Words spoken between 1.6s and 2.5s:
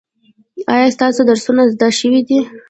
زده شوي دي؟